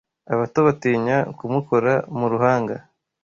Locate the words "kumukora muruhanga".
1.37-2.75